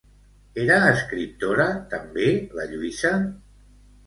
[0.61, 3.15] Era escriptora, també, la Lluïsa?